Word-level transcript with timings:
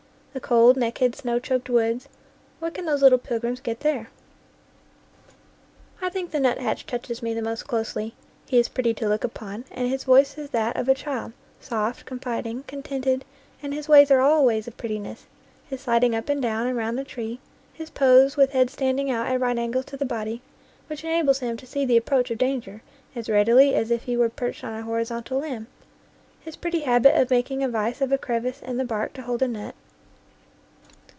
The 0.33 0.39
cold, 0.39 0.77
naked, 0.77 1.13
snow 1.13 1.39
choked 1.39 1.69
woods 1.69 2.07
what 2.59 2.73
can 2.73 2.85
those 2.85 3.01
little 3.01 3.17
pilgrims 3.17 3.59
get 3.59 3.81
there? 3.81 4.09
I 6.01 6.07
think 6.09 6.31
the 6.31 6.39
nuthatch 6.39 6.85
touches 6.85 7.21
me 7.21 7.33
the 7.33 7.41
most 7.41 7.67
closely; 7.67 8.13
he 8.47 8.57
is 8.57 8.69
pretty 8.69 8.93
to 8.93 9.09
look 9.09 9.25
upon, 9.25 9.65
and 9.71 9.89
his 9.89 10.05
voice 10.05 10.37
is 10.37 10.51
that 10.51 10.77
of 10.77 10.87
a 10.87 10.93
child, 10.95 11.33
soft, 11.59 12.05
confiding, 12.05 12.63
contented, 12.63 13.25
and 13.61 13.73
his 13.73 13.89
ways 13.89 14.09
are 14.09 14.21
all 14.21 14.45
ways 14.45 14.69
of 14.69 14.77
prettiness 14.77 15.25
his 15.69 15.81
sliding 15.81 16.15
up 16.15 16.29
and 16.29 16.41
down 16.41 16.65
and 16.65 16.77
round 16.77 16.97
the 16.97 17.03
tree, 17.03 17.41
his 17.73 17.89
pose, 17.89 18.37
with 18.37 18.53
head 18.53 18.69
standing 18.69 19.11
out 19.11 19.27
at 19.27 19.37
right 19.37 19.57
angles 19.59 19.83
to 19.83 19.97
the 19.97 20.05
body, 20.05 20.41
which 20.87 21.03
en 21.03 21.25
ables 21.25 21.39
him 21.39 21.57
to 21.57 21.67
see 21.67 21.83
the 21.83 21.97
approach 21.97 22.31
of 22.31 22.37
danger 22.37 22.81
as 23.17 23.27
readily 23.29 23.75
as 23.75 23.91
if 23.91 24.03
he 24.03 24.15
were 24.15 24.29
perched 24.29 24.63
on 24.63 24.75
a 24.75 24.83
horizontal 24.83 25.39
limb, 25.39 25.67
his 26.39 26.55
pretty 26.55 26.79
habit 26.79 27.19
of 27.19 27.29
making 27.31 27.61
a 27.61 27.67
vise 27.67 27.99
of 28.01 28.13
a 28.13 28.17
crevice 28.17 28.61
in 28.61 28.77
the 28.77 28.85
bark 28.85 29.11
to 29.11 29.23
hold 29.23 29.41
a 29.41 29.47
nut. 29.49 29.75